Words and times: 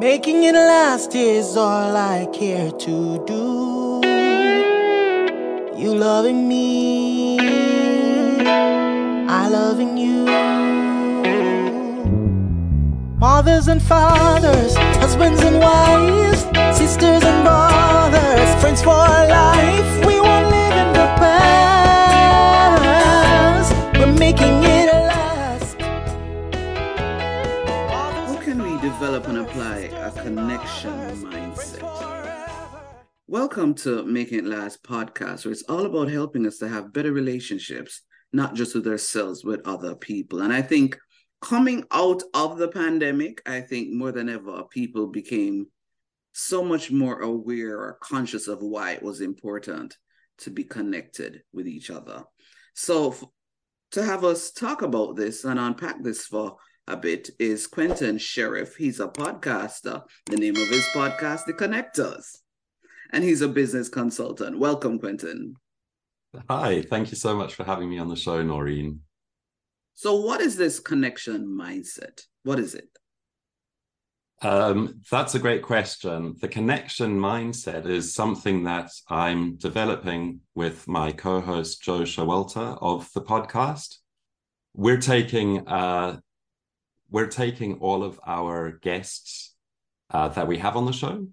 Making 0.00 0.44
it 0.44 0.54
last 0.54 1.12
is 1.16 1.56
all 1.56 1.96
I 1.96 2.26
care 2.32 2.70
to 2.70 3.24
do. 3.26 4.00
You 5.76 5.92
loving 5.92 6.46
me, 6.46 7.40
I 9.28 9.48
loving 9.48 9.98
you. 9.98 10.24
Mothers 13.18 13.66
and 13.66 13.82
fathers, 13.82 14.76
husbands 15.02 15.40
and 15.42 15.58
wives, 15.58 16.42
sisters 16.78 17.24
and 17.24 17.42
brothers, 17.42 18.54
friends 18.60 18.80
for 18.80 18.90
life. 18.92 20.06
We 20.06 20.17
connection 30.28 30.92
mindset? 31.24 31.80
Welcome 33.26 33.72
to 33.76 34.04
Making 34.04 34.40
It 34.40 34.44
Last 34.44 34.82
podcast, 34.82 35.46
where 35.46 35.52
it's 35.52 35.62
all 35.62 35.86
about 35.86 36.10
helping 36.10 36.46
us 36.46 36.58
to 36.58 36.68
have 36.68 36.92
better 36.92 37.12
relationships, 37.12 38.02
not 38.34 38.54
just 38.54 38.74
with 38.74 38.86
ourselves, 38.86 39.42
but 39.42 39.64
other 39.64 39.94
people. 39.94 40.42
And 40.42 40.52
I 40.52 40.60
think 40.60 40.98
coming 41.40 41.84
out 41.92 42.22
of 42.34 42.58
the 42.58 42.68
pandemic, 42.68 43.40
I 43.46 43.62
think 43.62 43.94
more 43.94 44.12
than 44.12 44.28
ever, 44.28 44.64
people 44.64 45.06
became 45.06 45.68
so 46.34 46.62
much 46.62 46.90
more 46.90 47.22
aware 47.22 47.78
or 47.78 47.96
conscious 48.02 48.48
of 48.48 48.58
why 48.60 48.90
it 48.92 49.02
was 49.02 49.22
important 49.22 49.96
to 50.40 50.50
be 50.50 50.62
connected 50.62 51.40
with 51.54 51.66
each 51.66 51.88
other. 51.88 52.24
So, 52.74 53.16
to 53.92 54.02
have 54.02 54.24
us 54.24 54.50
talk 54.50 54.82
about 54.82 55.16
this 55.16 55.44
and 55.44 55.58
unpack 55.58 56.02
this 56.02 56.26
for 56.26 56.58
a 56.88 56.96
bit 56.96 57.30
is 57.38 57.68
Quinten 57.68 58.18
Sheriff. 58.18 58.76
He's 58.76 58.98
a 58.98 59.08
podcaster. 59.08 60.02
The 60.26 60.36
name 60.36 60.56
of 60.56 60.70
his 60.70 60.88
podcast, 60.88 61.44
The 61.44 61.52
Connectors. 61.52 62.38
And 63.12 63.22
he's 63.22 63.42
a 63.42 63.48
business 63.48 63.88
consultant. 63.88 64.58
Welcome, 64.58 64.98
Quinten. 64.98 65.52
Hi, 66.48 66.82
thank 66.82 67.10
you 67.10 67.16
so 67.16 67.36
much 67.36 67.54
for 67.54 67.64
having 67.64 67.90
me 67.90 67.98
on 67.98 68.08
the 68.08 68.16
show, 68.16 68.42
Noreen. 68.42 69.00
So, 69.94 70.20
what 70.20 70.40
is 70.40 70.56
this 70.56 70.80
connection 70.80 71.46
mindset? 71.46 72.22
What 72.42 72.58
is 72.58 72.74
it? 72.74 72.88
Um, 74.40 75.00
that's 75.10 75.34
a 75.34 75.38
great 75.38 75.62
question. 75.62 76.36
The 76.40 76.48
connection 76.48 77.18
mindset 77.18 77.86
is 77.86 78.14
something 78.14 78.64
that 78.64 78.90
I'm 79.08 79.56
developing 79.56 80.40
with 80.54 80.86
my 80.86 81.12
co 81.12 81.40
host, 81.40 81.82
Joe 81.82 82.00
Showalter 82.00 82.78
of 82.80 83.10
the 83.14 83.22
podcast. 83.22 83.96
We're 84.74 85.00
taking 85.00 85.66
uh, 85.66 86.20
we're 87.10 87.26
taking 87.26 87.78
all 87.78 88.02
of 88.02 88.20
our 88.26 88.72
guests 88.72 89.54
uh, 90.10 90.28
that 90.28 90.48
we 90.48 90.58
have 90.58 90.76
on 90.76 90.86
the 90.86 90.92
show 90.92 91.26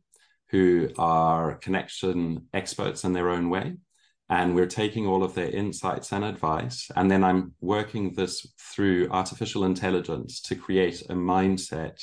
who 0.50 0.90
are 0.98 1.56
connection 1.56 2.48
experts 2.54 3.04
in 3.04 3.14
their 3.14 3.30
own 3.30 3.50
way 3.50 3.76
and 4.30 4.56
we're 4.56 4.66
taking 4.66 5.06
all 5.06 5.24
of 5.24 5.36
their 5.36 5.50
insights 5.50 6.12
and 6.12 6.24
advice. 6.24 6.90
And 6.96 7.10
then 7.10 7.24
i'm 7.24 7.54
working 7.62 8.14
this 8.14 8.46
through 8.60 9.10
artificial 9.12 9.66
intelligence 9.66 10.42
to 10.42 10.56
create 10.56 11.02
a 11.10 11.14
mindset 11.14 12.02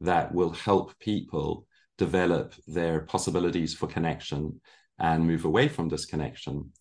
that 0.00 0.34
will 0.34 0.50
help 0.50 0.98
people 0.98 1.66
develop 1.98 2.54
their 2.66 3.00
possibilities 3.00 3.74
for 3.74 3.86
connection 3.86 4.60
and 4.98 5.26
move 5.26 5.44
away 5.44 5.68
from 5.68 5.88
disconnection. 5.88 6.72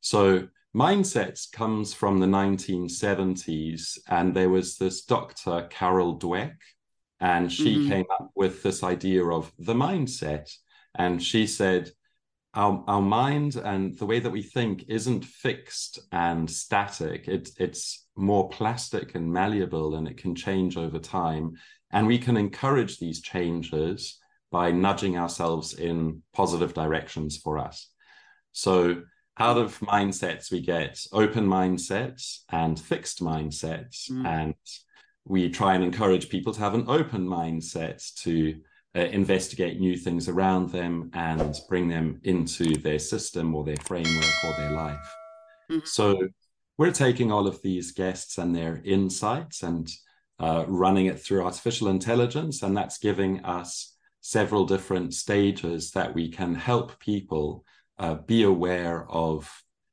So 0.00 0.48
mindsets 0.74 1.50
comes 1.50 1.94
from 1.94 2.20
the 2.20 2.26
1970s 2.26 3.98
and 4.08 4.34
there 4.34 4.50
was 4.50 4.76
this 4.76 5.04
dr 5.04 5.68
carol 5.70 6.18
dweck 6.18 6.56
and 7.20 7.50
she 7.50 7.76
Mhm. 7.76 7.88
came 7.88 8.06
up 8.20 8.30
with 8.34 8.62
this 8.62 8.82
idea 8.82 9.24
of 9.24 9.52
the 9.58 9.74
mindset. 9.74 10.48
And 10.94 11.22
she 11.22 11.46
said 11.46 11.90
our, 12.54 12.84
our 12.86 13.02
mind 13.02 13.56
and 13.56 13.96
the 13.98 14.06
way 14.06 14.20
that 14.20 14.30
we 14.30 14.42
think 14.42 14.84
isn't 14.88 15.24
fixed 15.24 15.98
and 16.12 16.48
static. 16.50 17.28
It, 17.28 17.50
it's 17.58 18.06
more 18.16 18.48
plastic 18.48 19.14
and 19.14 19.32
malleable 19.32 19.96
and 19.96 20.06
it 20.08 20.16
can 20.16 20.34
change 20.34 20.76
over 20.76 20.98
time. 20.98 21.54
And 21.90 22.06
we 22.06 22.18
can 22.18 22.36
encourage 22.36 22.98
these 22.98 23.20
changes 23.20 24.18
by 24.50 24.70
nudging 24.70 25.18
ourselves 25.18 25.74
in 25.74 26.22
positive 26.32 26.72
directions 26.74 27.36
for 27.36 27.58
us. 27.58 27.90
So 28.52 29.02
out 29.38 29.56
of 29.56 29.78
mindsets 29.80 30.50
we 30.50 30.60
get 30.60 31.04
open 31.12 31.46
mindsets 31.46 32.40
and 32.50 32.78
fixed 32.78 33.22
mindsets 33.22 34.10
Mm. 34.10 34.26
and 34.26 34.54
we 35.24 35.50
try 35.50 35.74
and 35.74 35.84
encourage 35.84 36.28
people 36.28 36.52
to 36.54 36.60
have 36.60 36.74
an 36.74 36.86
open 36.88 37.26
mindset 37.26 37.98
to 38.22 38.60
uh, 38.96 39.00
investigate 39.00 39.78
new 39.78 39.96
things 39.96 40.28
around 40.28 40.70
them 40.70 41.10
and 41.12 41.60
bring 41.68 41.88
them 41.88 42.18
into 42.24 42.74
their 42.78 42.98
system 42.98 43.54
or 43.54 43.62
their 43.64 43.76
framework 43.84 44.44
or 44.44 44.54
their 44.56 44.72
life. 44.72 45.14
Mhm. 45.70 45.86
So 45.86 46.28
we're 46.78 46.92
taking 46.92 47.30
all 47.30 47.46
of 47.46 47.60
these 47.60 47.92
guests 47.92 48.38
and 48.38 48.56
their 48.56 48.80
insights 48.84 49.62
and 49.62 49.90
uh, 50.40 50.64
running 50.66 51.06
it 51.06 51.20
through 51.20 51.44
artificial 51.44 51.88
intelligence, 51.88 52.62
and 52.62 52.76
that's 52.76 52.98
giving 52.98 53.44
us 53.44 53.96
several 54.20 54.64
different 54.64 55.12
stages 55.12 55.90
that 55.90 56.14
we 56.14 56.30
can 56.30 56.54
help 56.54 56.98
people 57.00 57.64
uh, 57.98 58.14
be 58.14 58.42
aware 58.42 59.06
of 59.10 59.50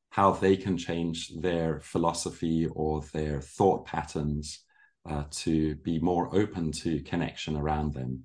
how 0.09 0.31
they 0.31 0.55
can 0.55 0.77
change 0.77 1.31
their 1.39 1.79
philosophy 1.81 2.67
or 2.67 3.01
their 3.13 3.41
thought 3.41 3.85
patterns 3.85 4.63
uh, 5.09 5.23
to 5.29 5.75
be 5.75 5.99
more 5.99 6.33
open 6.35 6.71
to 6.71 7.01
connection 7.01 7.57
around 7.57 7.93
them. 7.93 8.23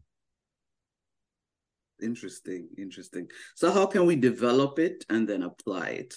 Interesting, 2.02 2.68
interesting. 2.78 3.28
So, 3.56 3.70
how 3.70 3.86
can 3.86 4.06
we 4.06 4.16
develop 4.16 4.78
it 4.78 5.04
and 5.10 5.28
then 5.28 5.42
apply 5.42 5.88
it? 5.88 6.14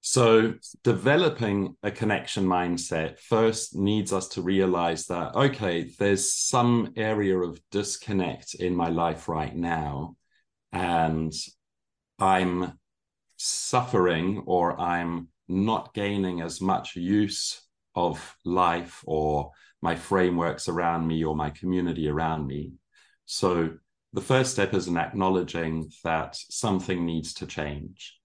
So, 0.00 0.54
developing 0.84 1.76
a 1.82 1.90
connection 1.90 2.44
mindset 2.44 3.18
first 3.18 3.74
needs 3.74 4.12
us 4.12 4.28
to 4.28 4.42
realize 4.42 5.06
that, 5.06 5.34
okay, 5.34 5.90
there's 5.98 6.32
some 6.32 6.92
area 6.96 7.36
of 7.36 7.60
disconnect 7.70 8.54
in 8.54 8.76
my 8.76 8.88
life 8.88 9.28
right 9.28 9.54
now, 9.54 10.16
and 10.72 11.32
I'm 12.18 12.78
suffering 13.36 14.42
or 14.46 14.78
I'm 14.78 15.28
not 15.48 15.94
gaining 15.94 16.40
as 16.40 16.60
much 16.60 16.96
use 16.96 17.62
of 17.94 18.36
life 18.44 19.02
or 19.06 19.52
my 19.80 19.94
frameworks 19.94 20.68
around 20.68 21.06
me 21.06 21.24
or 21.24 21.34
my 21.36 21.50
community 21.50 22.08
around 22.08 22.46
me. 22.46 22.72
So, 23.26 23.70
the 24.12 24.20
first 24.22 24.52
step 24.52 24.72
is 24.72 24.88
in 24.88 24.96
acknowledging 24.96 25.92
that 26.02 26.34
something 26.34 27.04
needs 27.04 27.34
to 27.34 27.46
change 27.46 28.18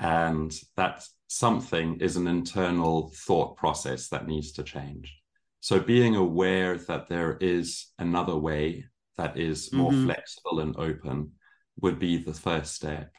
and 0.00 0.52
that 0.76 1.06
something 1.28 2.00
is 2.00 2.16
an 2.16 2.26
internal 2.26 3.12
thought 3.14 3.56
process 3.56 4.08
that 4.08 4.26
needs 4.26 4.52
to 4.52 4.62
change. 4.62 5.16
So 5.60 5.80
being 5.80 6.16
aware 6.16 6.76
that 6.78 7.08
there 7.08 7.36
is 7.40 7.88
another 7.98 8.36
way 8.36 8.86
that 9.16 9.36
is 9.36 9.72
more 9.72 9.92
Mhm. 9.92 10.04
flexible 10.04 10.60
and 10.60 10.76
open 10.76 11.38
would 11.80 11.98
be 11.98 12.16
the 12.16 12.34
first 12.34 12.74
step. 12.74 13.14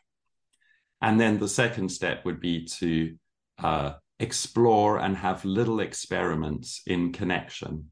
And 1.02 1.20
then 1.20 1.40
the 1.40 1.48
second 1.48 1.90
step 1.90 2.26
would 2.26 2.40
be 2.40 2.66
to 2.66 3.16
uh, 3.58 3.94
explore 4.20 5.00
and 5.00 5.16
have 5.18 5.46
little 5.46 5.80
experiments 5.80 6.82
in 6.86 7.14
connection. 7.14 7.92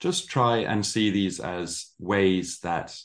Just 0.00 0.28
try 0.28 0.58
and 0.58 0.84
see 0.84 1.10
these 1.10 1.40
as 1.40 1.92
ways 1.98 2.60
that 2.60 2.98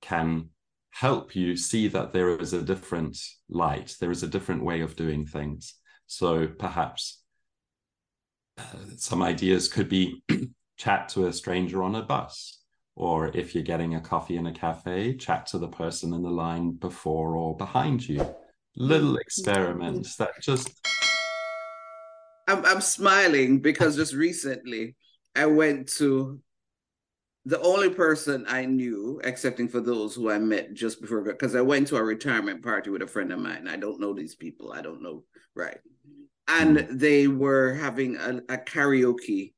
can 0.00 0.50
help 0.90 1.34
you 1.34 1.56
see 1.56 1.88
that 1.88 2.12
there 2.12 2.38
is 2.38 2.52
a 2.52 2.62
different 2.62 3.18
light, 3.48 3.96
there 4.00 4.10
is 4.10 4.22
a 4.22 4.28
different 4.28 4.62
way 4.62 4.80
of 4.80 4.96
doing 4.96 5.26
things. 5.26 5.74
So 6.06 6.46
perhaps 6.46 7.20
uh, 8.56 8.62
some 8.96 9.22
ideas 9.22 9.68
could 9.68 9.88
be 9.88 10.22
chat 10.76 11.08
to 11.10 11.26
a 11.26 11.32
stranger 11.32 11.82
on 11.82 11.94
a 11.94 12.02
bus, 12.02 12.60
or 12.94 13.36
if 13.36 13.54
you're 13.54 13.64
getting 13.64 13.96
a 13.96 14.00
coffee 14.00 14.36
in 14.36 14.46
a 14.46 14.52
cafe, 14.52 15.16
chat 15.16 15.46
to 15.46 15.58
the 15.58 15.68
person 15.68 16.14
in 16.14 16.22
the 16.22 16.30
line 16.30 16.72
before 16.72 17.36
or 17.36 17.56
behind 17.56 18.08
you. 18.08 18.34
Little 18.76 19.14
mm. 19.14 19.20
experiments 19.20 20.16
that 20.16 20.40
just 20.40 20.70
I'm, 22.46 22.64
I'm 22.64 22.80
smiling 22.80 23.60
because 23.60 23.96
just 23.96 24.14
recently 24.14 24.96
I 25.34 25.46
went 25.46 25.88
to 25.94 26.40
the 27.46 27.60
only 27.60 27.90
person 27.90 28.46
I 28.48 28.64
knew, 28.64 29.20
excepting 29.22 29.68
for 29.68 29.80
those 29.80 30.14
who 30.14 30.30
I 30.30 30.38
met 30.38 30.72
just 30.72 31.00
before, 31.00 31.22
because 31.22 31.54
I 31.54 31.60
went 31.60 31.88
to 31.88 31.96
a 31.96 32.02
retirement 32.02 32.62
party 32.62 32.90
with 32.90 33.02
a 33.02 33.06
friend 33.06 33.32
of 33.32 33.38
mine. 33.38 33.68
I 33.68 33.76
don't 33.76 34.00
know 34.00 34.14
these 34.14 34.34
people. 34.34 34.72
I 34.72 34.80
don't 34.80 35.02
know, 35.02 35.24
right? 35.54 35.78
And 36.48 36.78
mm. 36.78 36.98
they 36.98 37.28
were 37.28 37.74
having 37.74 38.16
a, 38.16 38.40
a 38.48 38.58
karaoke 38.58 39.53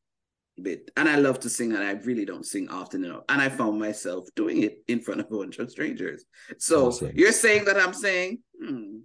bit. 0.63 0.91
And 0.97 1.09
I 1.09 1.17
love 1.17 1.41
to 1.41 1.51
sing, 1.51 1.73
and 1.73 1.83
I 1.83 1.93
really 1.93 2.25
don't 2.25 2.47
sing 2.47 2.69
often 2.69 3.05
enough. 3.05 3.25
And 3.29 3.41
I 3.41 3.49
found 3.49 3.79
myself 3.79 4.29
doing 4.35 4.63
it 4.63 4.79
in 4.89 5.01
front 5.01 5.21
of 5.21 5.27
a 5.31 5.37
bunch 5.37 5.59
of 5.59 5.71
strangers. 5.71 6.25
So 6.59 6.89
Awesome. 6.89 7.13
you're 7.15 7.33
saying 7.33 7.65
that 7.67 7.77
I'm 7.77 7.95
saying, 7.95 8.39
hmm, 8.61 8.99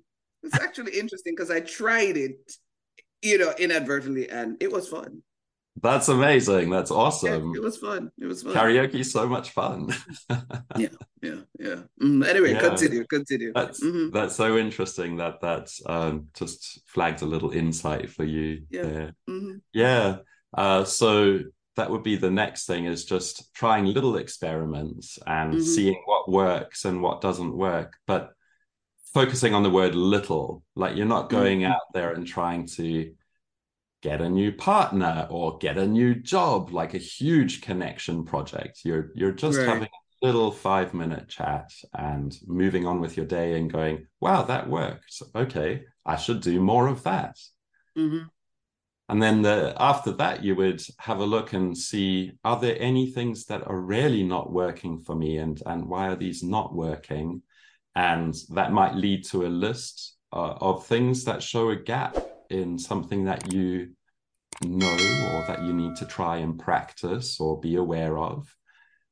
it's 0.44 0.60
actually 0.60 0.98
interesting 0.98 1.34
because 1.36 1.52
I 1.52 1.60
tried 1.60 2.18
it, 2.18 2.52
you 3.22 3.38
know, 3.38 3.54
inadvertently, 3.58 4.30
and 4.30 4.58
it 4.62 4.72
was 4.72 4.88
fun. 4.88 5.22
That's 5.82 6.10
amazing. 6.10 6.70
That's 6.70 6.92
awesome. 6.92 7.54
Yeah, 7.54 7.60
it 7.60 7.64
was 7.64 7.78
fun. 7.78 8.12
It 8.20 8.26
was 8.26 8.44
fun. 8.44 8.54
Karaoke 8.54 9.06
so 9.06 9.28
much 9.28 9.52
fun. 9.52 9.90
yeah, 10.78 10.90
yeah, 11.22 11.40
yeah. 11.58 11.76
Mm, 12.02 12.28
anyway, 12.28 12.54
yeah. 12.54 12.60
continue, 12.60 13.06
continue. 13.06 13.54
That's 13.54 13.82
mm-hmm. 13.82 14.12
that's 14.12 14.36
so 14.36 14.58
interesting 14.58 15.18
that 15.18 15.40
that 15.42 15.72
um, 15.86 16.28
just 16.36 16.82
flagged 16.88 17.22
a 17.22 17.26
little 17.26 17.52
insight 17.52 18.10
for 18.10 18.26
you. 18.26 18.64
Yeah, 18.70 18.82
there. 18.82 19.16
Mm-hmm. 19.30 19.58
yeah. 19.74 20.18
Uh, 20.54 20.84
so 20.84 21.40
that 21.76 21.90
would 21.90 22.04
be 22.04 22.16
the 22.16 22.32
next 22.32 22.66
thing 22.66 22.86
is 22.86 23.06
just 23.06 23.54
trying 23.54 23.86
little 23.86 24.18
experiments 24.18 25.18
and 25.26 25.54
mm-hmm. 25.54 25.64
seeing 25.64 26.02
what 26.06 26.30
works 26.30 26.86
and 26.86 27.02
what 27.02 27.22
doesn't 27.22 27.56
work, 27.56 27.96
but 28.06 28.32
focusing 29.14 29.54
on 29.54 29.64
the 29.64 29.70
word 29.70 29.96
little. 29.96 30.64
Like 30.76 30.96
you're 30.96 31.06
not 31.06 31.30
going 31.30 31.62
mm-hmm. 31.62 31.72
out 31.72 31.94
there 31.94 32.14
and 32.14 32.28
trying 32.28 32.68
to 32.76 33.12
get 34.02 34.22
a 34.22 34.30
new 34.30 34.52
partner 34.52 35.28
or 35.30 35.58
get 35.60 35.78
a 35.78 35.88
new 35.88 36.16
job 36.16 36.72
like 36.72 36.94
a 36.94 37.00
huge 37.00 37.62
connection 37.62 38.26
project 38.26 38.80
you're 38.84 39.12
you're 39.16 39.32
just 39.32 39.58
right. 39.58 39.68
having 39.68 39.84
a 39.84 40.26
little 40.26 40.52
5 40.52 40.94
minute 40.94 41.30
chat 41.30 41.72
and 41.94 42.36
moving 42.48 42.86
on 42.86 43.00
with 43.00 43.16
your 43.16 43.26
day 43.26 43.58
and 43.58 43.72
going 43.72 44.08
wow 44.20 44.42
that 44.44 44.70
worked 44.70 45.22
okay 45.36 45.84
i 46.06 46.16
should 46.16 46.42
do 46.42 46.60
more 46.60 46.88
of 46.88 47.04
that 47.04 47.38
mm-hmm. 47.98 48.26
And 49.12 49.22
then 49.22 49.42
the, 49.42 49.76
after 49.78 50.12
that 50.14 50.44
you 50.44 50.56
would 50.56 50.82
have 50.98 51.20
a 51.20 51.26
look 51.26 51.54
and 51.54 51.78
see 51.78 52.32
are 52.44 52.60
there 52.60 52.78
any 52.80 53.12
things 53.12 53.46
that 53.46 53.68
are 53.68 53.80
really 53.80 54.24
not 54.24 54.52
working 54.52 55.00
for 55.00 55.16
me 55.16 55.38
and 55.38 55.62
and 55.66 55.86
why 55.86 56.08
are 56.08 56.16
these 56.16 56.42
not 56.42 56.74
working 56.74 57.42
and 57.96 58.34
that 58.50 58.72
might 58.72 58.96
lead 58.96 59.26
to 59.26 59.46
a 59.46 59.50
list 59.50 60.16
uh, 60.34 60.54
of 60.62 60.86
things 60.86 61.26
that 61.26 61.44
show 61.44 61.70
a 61.70 61.76
gap 61.76 62.18
in 62.50 62.80
something 62.80 63.26
that 63.26 63.54
you 63.54 63.90
know 64.64 64.88
or 65.34 65.46
that 65.48 65.64
you 65.64 65.74
need 65.74 65.96
to 65.98 66.06
try 66.06 66.38
and 66.38 66.60
practice 66.60 67.40
or 67.40 67.60
be 67.60 67.76
aware 67.76 68.18
of. 68.18 68.56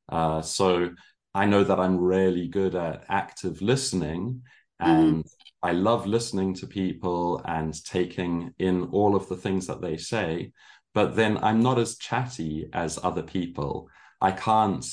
Uh, 0.08 0.40
so 0.40 0.90
I 1.34 1.46
know 1.46 1.64
that 1.64 1.80
I'm 1.80 1.98
really 1.98 2.48
good 2.48 2.74
at 2.74 3.04
active 3.08 3.60
listening 3.62 4.42
and 4.80 5.24
mm. 5.24 5.30
I 5.62 5.72
love 5.72 6.06
listening 6.06 6.54
to 6.54 6.66
people 6.66 7.42
and 7.44 7.74
taking 7.84 8.52
in 8.58 8.84
all 8.92 9.14
of 9.14 9.28
the 9.28 9.36
things 9.36 9.66
that 9.66 9.80
they 9.80 9.96
say. 9.96 10.52
But 10.94 11.14
then 11.14 11.38
I'm 11.42 11.60
not 11.60 11.78
as 11.78 11.96
chatty 11.96 12.68
as 12.72 12.98
other 13.02 13.22
people. 13.22 13.88
I 14.20 14.32
can't 14.32 14.84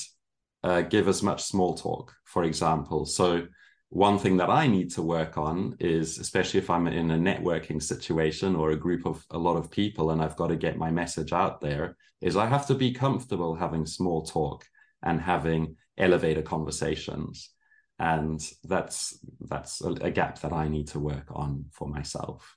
uh, 0.62 0.82
give 0.82 1.08
as 1.08 1.22
much 1.22 1.42
small 1.42 1.74
talk, 1.76 2.14
for 2.24 2.44
example. 2.44 3.06
So 3.06 3.46
one 3.90 4.18
thing 4.18 4.36
that 4.36 4.50
I 4.50 4.66
need 4.66 4.90
to 4.92 5.02
work 5.02 5.38
on 5.38 5.76
is, 5.80 6.18
especially 6.18 6.58
if 6.58 6.68
I'm 6.68 6.86
in 6.86 7.10
a 7.10 7.18
networking 7.18 7.82
situation 7.82 8.54
or 8.54 8.70
a 8.70 8.76
group 8.76 9.06
of 9.06 9.24
a 9.30 9.38
lot 9.38 9.56
of 9.56 9.70
people 9.70 10.10
and 10.10 10.22
I've 10.22 10.36
got 10.36 10.48
to 10.48 10.56
get 10.56 10.76
my 10.76 10.90
message 10.90 11.32
out 11.32 11.60
there, 11.60 11.96
is 12.20 12.36
I 12.36 12.46
have 12.46 12.66
to 12.66 12.74
be 12.74 12.92
comfortable 12.92 13.54
having 13.54 13.86
small 13.86 14.26
talk 14.26 14.64
and 15.02 15.20
having 15.20 15.76
elevator 15.96 16.42
conversations. 16.42 17.50
And 17.98 18.40
that's 18.64 19.18
that's 19.40 19.80
a, 19.80 19.90
a 20.00 20.10
gap 20.10 20.40
that 20.40 20.52
I 20.52 20.68
need 20.68 20.88
to 20.88 21.00
work 21.00 21.26
on 21.30 21.64
for 21.72 21.88
myself. 21.88 22.56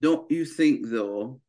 Don't 0.00 0.28
you 0.30 0.44
think 0.44 0.88
though 0.88 1.40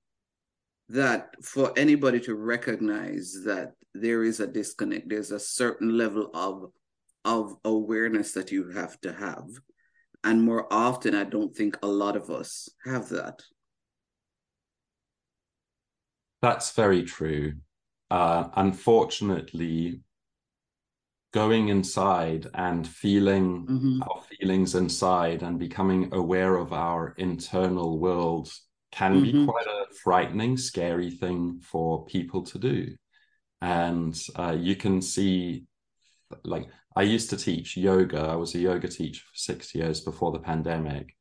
that 0.89 1.35
for 1.43 1.73
anybody 1.75 2.19
to 2.19 2.35
recognize 2.35 3.41
that 3.45 3.71
there 3.95 4.23
is 4.23 4.39
a 4.39 4.47
disconnect, 4.47 5.09
there's 5.09 5.31
a 5.31 5.39
certain 5.39 5.97
level 5.97 6.29
of 6.33 6.71
of 7.25 7.55
awareness 7.63 8.33
that 8.33 8.51
you 8.51 8.69
have 8.71 8.99
to 9.01 9.13
have. 9.13 9.47
And 10.23 10.41
more 10.41 10.71
often, 10.71 11.15
I 11.15 11.23
don't 11.23 11.55
think 11.55 11.77
a 11.81 11.87
lot 11.87 12.15
of 12.15 12.29
us 12.29 12.69
have 12.85 13.09
that. 13.09 13.41
That's 16.41 16.71
very 16.71 17.03
true. 17.03 17.53
Uh, 18.11 18.49
unfortunately, 18.55 20.01
going 21.33 21.69
inside 21.69 22.47
and 22.53 22.87
feeling 22.87 23.65
mm-hmm. 23.65 24.03
our 24.03 24.21
feelings 24.21 24.75
inside 24.75 25.41
and 25.41 25.59
becoming 25.59 26.09
aware 26.13 26.55
of 26.55 26.71
our 26.71 27.15
internal 27.17 27.97
world 27.99 28.51
can 28.91 29.15
mm-hmm. 29.15 29.39
be 29.39 29.45
quite 29.45 29.65
a 29.65 29.85
frightening, 30.03 30.55
scary 30.55 31.09
thing 31.09 31.59
for 31.61 32.05
people 32.05 32.43
to 32.43 32.59
do. 32.59 32.95
And 33.61 34.15
uh, 34.35 34.55
you 34.57 34.75
can 34.75 35.01
see, 35.01 35.65
like, 36.43 36.67
I 36.95 37.01
used 37.01 37.31
to 37.31 37.37
teach 37.37 37.75
yoga. 37.75 38.19
I 38.19 38.35
was 38.35 38.53
a 38.53 38.59
yoga 38.59 38.87
teacher 38.87 39.21
for 39.21 39.35
six 39.35 39.73
years 39.73 40.01
before 40.01 40.31
the 40.31 40.39
pandemic. 40.39 41.15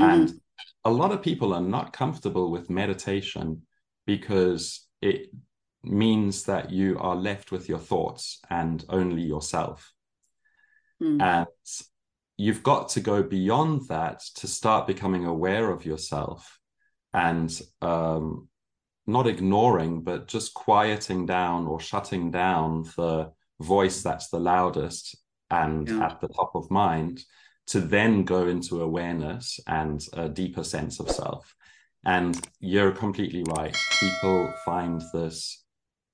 Mm-hmm. 0.00 0.10
And 0.10 0.40
a 0.84 0.90
lot 0.90 1.12
of 1.12 1.22
people 1.22 1.54
are 1.54 1.60
not 1.60 1.92
comfortable 1.92 2.50
with 2.50 2.68
meditation 2.68 3.62
because 4.06 4.88
it 5.00 5.28
means 5.84 6.44
that 6.44 6.70
you 6.70 6.98
are 6.98 7.16
left 7.16 7.50
with 7.50 7.68
your 7.68 7.78
thoughts 7.78 8.40
and 8.50 8.84
only 8.88 9.22
yourself. 9.22 9.92
Mm. 11.02 11.20
And 11.20 11.46
you've 12.36 12.62
got 12.62 12.90
to 12.90 13.00
go 13.00 13.22
beyond 13.22 13.88
that 13.88 14.20
to 14.36 14.46
start 14.46 14.86
becoming 14.86 15.26
aware 15.26 15.70
of 15.70 15.84
yourself 15.84 16.58
and 17.12 17.60
um, 17.80 18.48
not 19.06 19.26
ignoring, 19.26 20.02
but 20.02 20.28
just 20.28 20.54
quieting 20.54 21.26
down 21.26 21.66
or 21.66 21.80
shutting 21.80 22.30
down 22.30 22.84
the 22.96 23.32
voice 23.60 24.02
that's 24.02 24.28
the 24.28 24.40
loudest 24.40 25.16
and 25.50 25.88
yeah. 25.88 26.06
at 26.06 26.20
the 26.20 26.28
top 26.28 26.52
of 26.54 26.70
mind 26.70 27.22
to 27.66 27.80
then 27.80 28.24
go 28.24 28.46
into 28.46 28.82
awareness 28.82 29.60
and 29.66 30.04
a 30.14 30.28
deeper 30.28 30.64
sense 30.64 30.98
of 31.00 31.10
self. 31.10 31.54
And 32.04 32.38
you're 32.58 32.92
completely 32.92 33.44
right. 33.56 33.80
People 34.00 34.56
find 34.64 35.00
this 35.12 35.61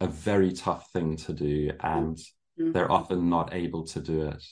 a 0.01 0.07
very 0.07 0.53
tough 0.53 0.91
thing 0.93 1.17
to 1.17 1.33
do, 1.33 1.73
and 1.81 2.17
mm-hmm. 2.17 2.73
they're 2.73 2.91
often 2.91 3.29
not 3.29 3.55
able 3.55 3.85
to 3.85 4.01
do 4.01 4.23
it. 4.23 4.43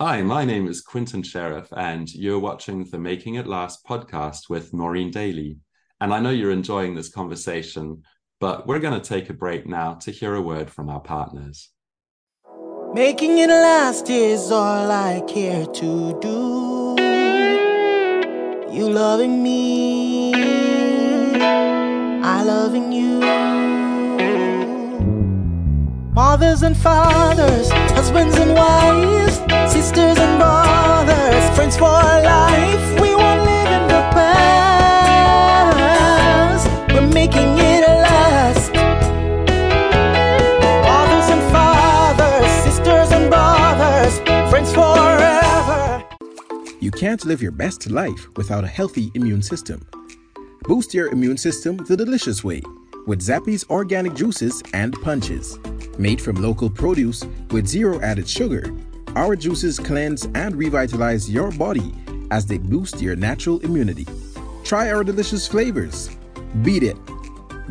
Hi, 0.00 0.22
my 0.22 0.44
name 0.44 0.66
is 0.66 0.84
Quinten 0.84 1.24
Sheriff, 1.24 1.68
and 1.76 2.12
you're 2.14 2.38
watching 2.38 2.84
the 2.84 2.98
Making 2.98 3.34
It 3.34 3.46
Last 3.46 3.84
podcast 3.86 4.48
with 4.48 4.72
Maureen 4.72 5.10
Daly. 5.10 5.58
And 6.00 6.14
I 6.14 6.20
know 6.20 6.30
you're 6.30 6.50
enjoying 6.50 6.94
this 6.94 7.10
conversation, 7.10 8.02
but 8.40 8.66
we're 8.66 8.78
going 8.78 8.98
to 8.98 9.06
take 9.06 9.28
a 9.28 9.34
break 9.34 9.66
now 9.66 9.94
to 9.94 10.10
hear 10.10 10.34
a 10.34 10.40
word 10.40 10.70
from 10.70 10.88
our 10.88 11.00
partners. 11.00 11.70
Making 12.94 13.38
it 13.38 13.48
last 13.48 14.08
is 14.10 14.50
all 14.50 14.90
I 14.90 15.22
care 15.26 15.66
to 15.66 16.18
do. 16.20 16.96
You 18.74 18.88
loving 18.88 19.42
me, 19.42 20.32
I 22.22 22.42
loving 22.42 22.92
you. 22.92 23.59
Mothers 26.40 26.62
and 26.62 26.74
fathers, 26.74 27.70
husbands 27.92 28.34
and 28.38 28.54
wives, 28.54 29.36
sisters 29.70 30.16
and 30.16 30.38
brothers, 30.38 31.50
friends 31.54 31.76
for 31.76 31.84
life. 31.84 32.98
We 32.98 33.14
won't 33.14 33.42
live 33.42 33.68
in 33.68 33.82
the 33.88 34.00
past. 34.16 34.56
We're 36.94 37.06
making 37.08 37.58
it 37.58 37.82
last. 37.86 38.72
Mothers 40.88 41.28
and 41.28 41.42
fathers, 41.52 42.50
sisters 42.64 43.10
and 43.12 43.28
brothers, 43.28 44.18
friends 44.48 44.72
forever. 44.72 46.02
You 46.80 46.90
can't 46.90 47.22
live 47.26 47.42
your 47.42 47.52
best 47.52 47.90
life 47.90 48.28
without 48.36 48.64
a 48.64 48.68
healthy 48.68 49.10
immune 49.12 49.42
system. 49.42 49.86
Boost 50.62 50.94
your 50.94 51.08
immune 51.12 51.36
system 51.36 51.76
the 51.76 51.98
delicious 51.98 52.42
way 52.42 52.62
with 53.06 53.20
Zappy's 53.20 53.66
organic 53.68 54.14
juices 54.14 54.62
and 54.72 54.94
punches. 55.02 55.58
Made 56.00 56.20
from 56.22 56.36
local 56.36 56.70
produce 56.70 57.26
with 57.50 57.66
zero 57.66 58.00
added 58.00 58.26
sugar, 58.26 58.74
our 59.16 59.36
juices 59.36 59.78
cleanse 59.78 60.24
and 60.34 60.56
revitalize 60.56 61.30
your 61.30 61.50
body 61.50 61.92
as 62.30 62.46
they 62.46 62.56
boost 62.56 63.02
your 63.02 63.16
natural 63.16 63.60
immunity. 63.60 64.06
Try 64.64 64.90
our 64.90 65.04
delicious 65.04 65.46
flavors 65.46 66.08
Beat 66.62 66.84
It, 66.84 66.96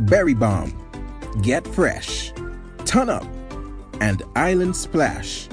Berry 0.06 0.36
Bomb, 0.36 0.72
Get 1.42 1.66
Fresh, 1.70 2.32
Ton 2.86 3.10
Up, 3.10 3.26
and 4.00 4.22
Island 4.36 4.76
Splash. 4.76 5.48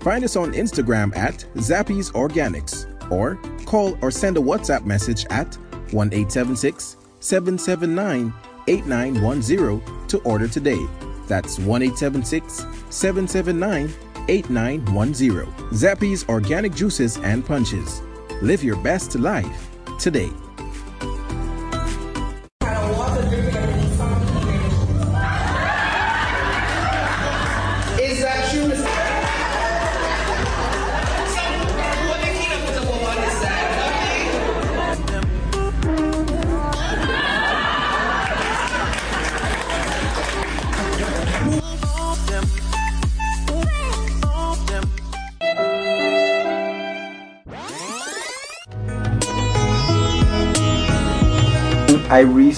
Find 0.00 0.24
us 0.24 0.34
on 0.34 0.54
Instagram 0.54 1.14
at 1.14 1.44
Zappy's 1.56 2.10
Organics 2.12 2.86
or 3.12 3.38
call 3.66 3.98
or 4.00 4.10
send 4.10 4.38
a 4.38 4.40
WhatsApp 4.40 4.86
message 4.86 5.26
at 5.28 5.56
1 5.92 6.30
779 6.30 8.32
8910 8.66 10.08
to 10.08 10.18
order 10.20 10.48
today. 10.48 10.86
That's 11.28 11.58
1 11.58 11.82
779 11.96 13.92
8910. 14.28 15.46
Zappy's 15.70 16.28
Organic 16.28 16.74
Juices 16.74 17.18
and 17.18 17.44
Punches. 17.46 18.02
Live 18.42 18.64
your 18.64 18.76
best 18.76 19.14
life 19.14 19.70
today. 19.98 20.30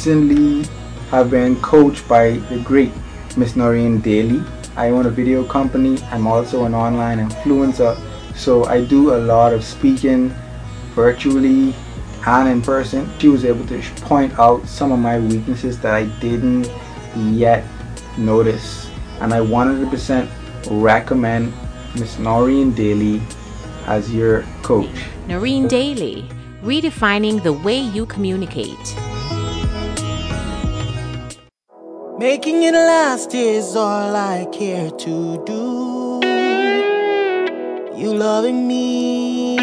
Recently 0.00 0.64
have 1.10 1.30
been 1.30 1.60
coached 1.60 2.08
by 2.08 2.30
the 2.48 2.58
great 2.60 2.90
Miss 3.36 3.54
Noreen 3.54 4.00
Daly. 4.00 4.42
I 4.74 4.88
own 4.88 5.04
a 5.04 5.10
video 5.10 5.44
company. 5.44 6.02
I'm 6.04 6.26
also 6.26 6.64
an 6.64 6.74
online 6.74 7.18
influencer. 7.18 8.00
So 8.34 8.64
I 8.64 8.82
do 8.82 9.14
a 9.14 9.18
lot 9.18 9.52
of 9.52 9.62
speaking 9.62 10.34
virtually 10.94 11.74
and 12.26 12.48
in 12.48 12.62
person. 12.62 13.10
She 13.18 13.28
was 13.28 13.44
able 13.44 13.66
to 13.66 13.82
point 14.00 14.38
out 14.38 14.66
some 14.66 14.90
of 14.90 14.98
my 14.98 15.18
weaknesses 15.18 15.78
that 15.80 15.92
I 15.92 16.04
didn't 16.18 16.70
yet 17.14 17.62
notice. 18.16 18.88
And 19.20 19.34
I 19.34 19.40
100% 19.40 20.30
recommend 20.82 21.52
Miss 21.94 22.18
Noreen 22.18 22.72
Daly 22.72 23.20
as 23.84 24.10
your 24.14 24.44
coach. 24.62 25.04
Noreen 25.26 25.68
Daly, 25.68 26.26
redefining 26.62 27.42
the 27.42 27.52
way 27.52 27.78
you 27.78 28.06
communicate. 28.06 28.96
Making 32.20 32.64
it 32.64 32.74
last 32.74 33.32
is 33.34 33.74
all 33.74 34.14
I 34.14 34.46
care 34.52 34.90
to 34.90 35.42
do. 35.46 36.20
You 37.96 38.12
loving 38.14 38.68
me, 38.68 39.56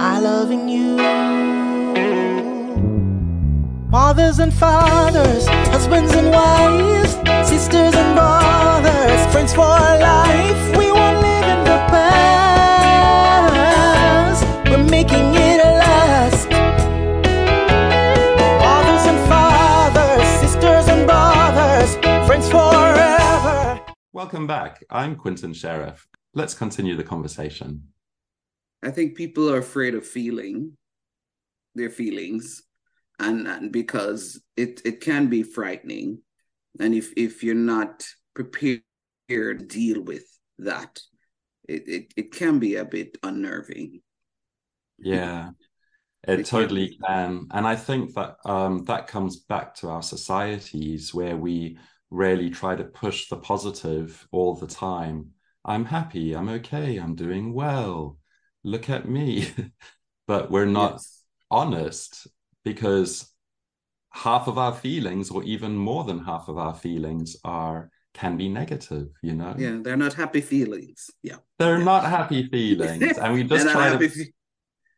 I 0.00 0.18
loving 0.18 0.70
you. 0.70 0.96
Mothers 3.90 4.38
and 4.38 4.54
fathers, 4.54 5.46
husbands 5.68 6.14
and 6.14 6.30
wives, 6.30 7.16
sisters 7.46 7.94
and 7.94 8.14
brothers, 8.16 9.26
friends 9.30 9.52
for 9.52 9.66
life. 9.66 10.76
We 10.78 10.91
Welcome 24.22 24.46
back. 24.46 24.84
I'm 24.88 25.16
Quinten 25.16 25.52
Sheriff. 25.52 26.06
Let's 26.32 26.54
continue 26.54 26.94
the 26.94 27.02
conversation. 27.02 27.88
I 28.80 28.92
think 28.92 29.16
people 29.16 29.50
are 29.50 29.58
afraid 29.58 29.96
of 29.96 30.06
feeling 30.06 30.76
their 31.74 31.90
feelings 31.90 32.62
and, 33.18 33.48
and 33.48 33.72
because 33.72 34.40
it, 34.56 34.80
it 34.84 35.00
can 35.00 35.26
be 35.26 35.42
frightening. 35.42 36.22
And 36.78 36.94
if, 36.94 37.12
if 37.16 37.42
you're 37.42 37.56
not 37.56 38.06
prepared 38.32 38.84
to 39.28 39.54
deal 39.54 40.00
with 40.00 40.26
that, 40.60 41.00
it, 41.68 41.88
it, 41.88 42.14
it 42.16 42.32
can 42.32 42.60
be 42.60 42.76
a 42.76 42.84
bit 42.84 43.18
unnerving. 43.24 44.02
Yeah, 45.00 45.50
it 46.28 46.46
totally 46.46 46.96
can. 47.04 47.48
And 47.50 47.66
I 47.66 47.74
think 47.74 48.14
that 48.14 48.36
um, 48.44 48.84
that 48.84 49.08
comes 49.08 49.40
back 49.40 49.74
to 49.78 49.88
our 49.88 50.02
societies 50.02 51.12
where 51.12 51.36
we 51.36 51.76
really 52.12 52.50
try 52.50 52.76
to 52.76 52.84
push 52.84 53.28
the 53.28 53.36
positive 53.38 54.26
all 54.32 54.54
the 54.54 54.68
time. 54.68 55.30
I'm 55.64 55.86
happy, 55.86 56.34
I'm 56.36 56.48
okay, 56.50 56.98
I'm 56.98 57.14
doing 57.16 57.54
well. 57.54 58.18
Look 58.64 58.90
at 58.90 59.08
me. 59.08 59.48
but 60.28 60.50
we're 60.50 60.66
not 60.66 60.92
Yes. 60.94 61.24
honest 61.50 62.28
because 62.64 63.30
half 64.12 64.46
of 64.48 64.58
our 64.58 64.74
feelings 64.74 65.30
or 65.30 65.42
even 65.44 65.76
more 65.76 66.04
than 66.04 66.24
half 66.24 66.48
of 66.48 66.58
our 66.58 66.74
feelings 66.74 67.36
are 67.44 67.90
can 68.14 68.36
be 68.36 68.48
negative 68.48 69.08
you 69.22 69.34
know 69.34 69.54
Yeah, 69.58 69.78
they're 69.82 69.96
not 69.96 70.14
happy 70.14 70.42
feelings. 70.42 71.10
Yeah. 71.22 71.38
they're 71.58 71.78
not 71.78 72.04
happy 72.04 72.46
feelings 72.48 73.18
and 73.18 73.34
we 73.34 73.44
just 73.54 73.68
try 73.70 73.90
to 73.90 73.98
fe- 74.08 74.32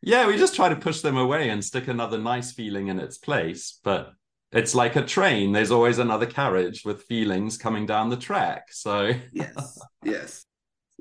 yeah 0.02 0.26
we 0.26 0.36
just 0.36 0.54
try 0.56 0.68
to 0.68 0.76
push 0.76 1.00
them 1.00 1.16
away 1.16 1.48
and 1.50 1.64
stick 1.64 1.88
another 1.88 2.18
nice 2.18 2.52
feeling 2.52 2.88
in 2.88 2.98
its 3.00 3.18
place 3.18 3.78
but 3.84 4.12
it's 4.54 4.74
like 4.74 4.96
a 4.96 5.04
train. 5.04 5.52
There's 5.52 5.70
always 5.70 5.98
another 5.98 6.26
carriage 6.26 6.84
with 6.84 7.02
feelings 7.02 7.58
coming 7.58 7.86
down 7.86 8.08
the 8.08 8.16
track 8.16 8.72
so. 8.72 9.12
Yes 9.32 9.78
yes. 10.04 10.46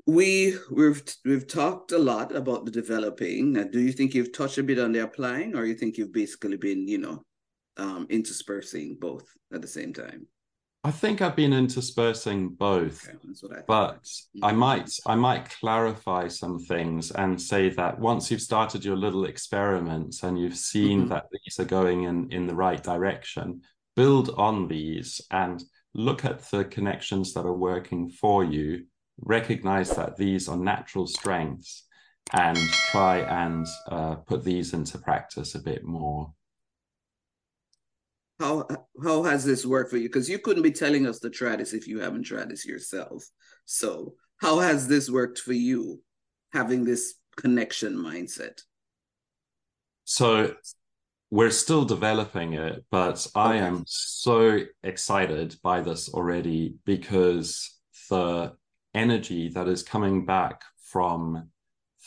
We 0.06 0.56
we've 0.70 1.02
we've 1.24 1.46
talked 1.46 1.92
a 1.92 1.98
lot 1.98 2.34
about 2.36 2.66
the 2.66 2.70
developing. 2.70 3.52
Now 3.52 3.64
do 3.64 3.80
you 3.80 3.92
think 3.92 4.12
you've 4.12 4.32
touched 4.32 4.58
a 4.58 4.62
bit 4.62 4.78
on 4.78 4.92
the 4.92 5.04
applying 5.04 5.56
or 5.56 5.64
you 5.64 5.74
think 5.74 5.96
you've 5.96 6.12
basically 6.12 6.56
been 6.56 6.86
you 6.86 6.98
know 6.98 7.24
um 7.76 8.06
interspersing 8.10 8.96
both 9.00 9.26
at 9.52 9.62
the 9.62 9.68
same 9.68 9.92
time 9.92 10.26
i 10.84 10.90
think 10.90 11.20
i've 11.22 11.36
been 11.36 11.52
interspersing 11.52 12.48
both 12.50 13.06
okay 13.08 13.18
that's 13.26 13.42
what 13.42 13.52
i 13.58 13.62
but 13.66 14.06
Mhm. 14.36 14.56
might 14.56 14.90
I 15.06 15.14
might 15.14 15.48
clarify 15.48 16.28
some 16.28 16.58
things 16.58 17.10
and 17.10 17.40
say 17.40 17.70
that 17.70 17.98
once 17.98 18.30
you've 18.30 18.42
started 18.42 18.84
your 18.84 18.96
little 18.96 19.24
experiments 19.24 20.22
and 20.22 20.38
you've 20.38 20.56
seen 20.56 21.04
Mhm. 21.04 21.08
that 21.08 21.26
these 21.32 21.58
are 21.58 21.64
going 21.64 22.02
in 22.04 22.30
in 22.30 22.46
the 22.46 22.54
right 22.54 22.82
direction, 22.82 23.62
build 23.96 24.28
on 24.36 24.68
these 24.68 25.20
and 25.30 25.64
look 25.94 26.24
at 26.24 26.42
the 26.50 26.64
connections 26.64 27.32
that 27.32 27.46
are 27.46 27.56
working 27.72 28.10
for 28.10 28.44
you. 28.44 28.86
Recognize 29.18 29.94
that 29.94 30.16
these 30.16 30.48
are 30.48 30.56
natural 30.58 31.06
strengths 31.06 31.86
and 32.32 32.82
try 32.82 33.18
and 33.20 33.66
uh, 33.86 34.16
put 34.16 34.44
these 34.44 34.74
into 34.74 34.98
practice 34.98 35.54
a 35.54 35.62
bit 35.62 35.84
more. 35.84 36.34
How 38.44 38.68
how 39.02 39.22
has 39.22 39.44
this 39.44 39.64
worked 39.64 39.90
for 39.90 39.96
you 39.96 40.08
because 40.08 40.28
you 40.28 40.38
couldn't 40.38 40.62
be 40.62 40.70
telling 40.70 41.06
us 41.06 41.18
to 41.20 41.30
try 41.30 41.56
this 41.56 41.72
if 41.72 41.88
you 41.88 42.00
haven't 42.00 42.24
tried 42.24 42.50
this 42.50 42.66
yourself. 42.66 43.24
So 43.64 44.14
how 44.38 44.58
has 44.58 44.86
this 44.86 45.10
worked 45.10 45.38
for 45.38 45.54
you 45.54 46.02
having 46.52 46.84
this 46.84 47.14
connection 47.36 47.96
mindset? 47.96 48.60
So 50.04 50.54
we're 51.30 51.50
still 51.50 51.84
developing 51.86 52.52
it, 52.52 52.84
but 52.90 53.26
I 53.34 53.56
am 53.56 53.84
so 53.86 54.60
excited 54.82 55.56
by 55.62 55.80
this 55.80 56.10
already 56.10 56.74
because 56.84 57.80
the 58.10 58.52
energy 58.94 59.48
that 59.48 59.66
is 59.66 59.82
coming 59.82 60.26
back 60.26 60.60
from 60.92 61.48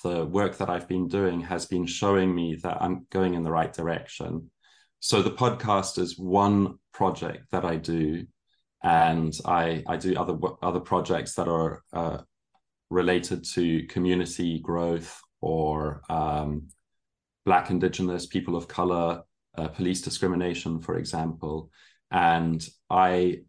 the 0.04 0.26
work 0.26 0.58
that 0.60 0.70
I've 0.70 0.88
been 0.88 1.08
doing 1.08 1.42
has 1.42 1.66
been 1.66 1.88
showing 1.88 2.34
me 2.34 2.56
that 2.62 2.78
I'm 2.80 3.08
going 3.10 3.34
in 3.34 3.44
the 3.44 3.52
right 3.52 3.74
direction. 3.74 4.52
So 5.00 5.22
the 5.22 5.32
podcast 5.32 6.00
is 6.00 6.18
one 6.18 6.80
project 6.94 7.52
that 7.52 7.66
I 7.66 7.76
do, 7.76 8.26
and 8.84 9.34
I 9.46 9.84
I 9.88 9.98
do 9.98 10.16
other 10.16 10.38
other 10.62 10.80
projects 10.80 11.36
that 11.36 11.48
are 11.48 11.84
uh, 11.94 12.20
related 12.90 13.44
to 13.54 13.86
community 13.88 14.60
growth 14.60 15.22
or 15.42 16.02
um, 16.10 16.70
Black, 17.46 17.70
Indigenous, 17.70 18.26
people 18.26 18.56
of 18.56 18.68
color, 18.68 19.22
uh, 19.58 19.68
police 19.68 20.02
discrimination, 20.02 20.80
for 20.80 20.98
example. 20.98 21.70
And 22.12 22.68
I 22.90 23.42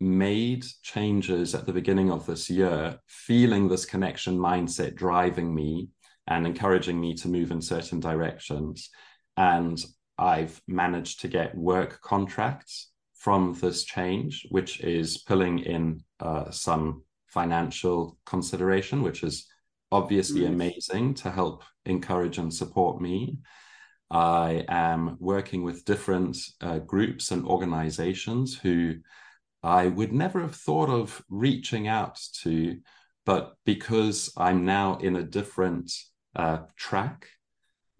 made 0.00 0.64
changes 0.82 1.54
at 1.54 1.66
the 1.66 1.72
beginning 1.72 2.10
of 2.10 2.26
this 2.26 2.50
year, 2.50 2.98
feeling 3.06 3.68
this 3.68 3.84
connection 3.84 4.38
mindset 4.38 4.94
driving 4.94 5.54
me 5.54 5.88
and 6.26 6.46
encouraging 6.46 7.00
me 7.00 7.14
to 7.14 7.28
move 7.28 7.50
in 7.50 7.60
certain 7.60 8.00
directions. 8.00 8.90
And 9.36 9.78
I've 10.18 10.60
managed 10.66 11.20
to 11.20 11.28
get 11.28 11.56
work 11.56 12.00
contracts 12.00 12.90
from 13.14 13.54
this 13.60 13.84
change, 13.84 14.46
which 14.50 14.80
is 14.80 15.18
pulling 15.18 15.60
in 15.60 16.04
uh, 16.20 16.50
some 16.50 17.02
financial 17.28 18.18
consideration, 18.26 19.02
which 19.02 19.22
is 19.22 19.46
obviously 19.90 20.42
Nice. 20.42 20.50
amazing 20.50 21.14
to 21.14 21.30
help 21.30 21.64
encourage 21.86 22.38
and 22.38 22.52
support 22.52 23.00
me. 23.00 23.38
I 24.10 24.64
am 24.68 25.16
working 25.18 25.62
with 25.62 25.84
different 25.84 26.36
uh, 26.60 26.78
groups 26.78 27.30
and 27.30 27.44
organizations 27.44 28.56
who 28.56 28.96
I 29.62 29.86
would 29.86 30.12
never 30.12 30.40
have 30.42 30.54
thought 30.54 30.90
of 30.90 31.24
reaching 31.30 31.88
out 31.88 32.20
to, 32.42 32.78
but 33.24 33.54
because 33.64 34.32
I'm 34.36 34.64
now 34.64 34.98
in 34.98 35.16
a 35.16 35.22
different 35.22 35.90
uh, 36.36 36.58
track, 36.76 37.28